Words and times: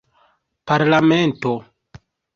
parlamento 0.67 1.53